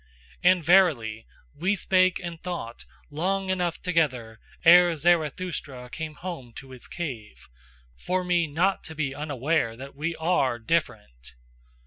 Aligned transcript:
And 0.41 0.63
verily, 0.63 1.27
we 1.53 1.75
spake 1.75 2.17
and 2.19 2.41
thought 2.41 2.85
long 3.11 3.51
enough 3.51 3.79
together 3.83 4.39
ere 4.65 4.95
Zarathustra 4.95 5.91
came 5.91 6.15
home 6.15 6.53
to 6.53 6.71
his 6.71 6.87
cave, 6.87 7.47
for 7.97 8.23
me 8.23 8.47
not 8.47 8.83
to 8.85 8.95
be 8.95 9.13
unaware 9.13 9.77
that 9.77 9.93
we 9.95 10.15
ARE 10.15 10.57
different. 10.57 11.35